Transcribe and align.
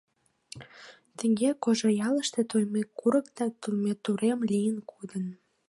Тыге 1.17 1.49
Кожеръялыште 1.63 2.41
Тоймет 2.51 2.89
курык 2.99 3.25
да 3.37 3.45
Тоймет 3.61 4.01
урем 4.11 4.39
лийын 4.49 4.77
кодын. 4.91 5.25